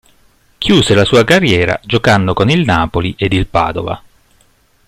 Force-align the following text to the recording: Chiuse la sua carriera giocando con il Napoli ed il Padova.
Chiuse 0.57 0.95
la 0.95 1.05
sua 1.05 1.23
carriera 1.23 1.79
giocando 1.83 2.33
con 2.33 2.49
il 2.49 2.63
Napoli 2.65 3.13
ed 3.19 3.33
il 3.33 3.45
Padova. 3.45 4.01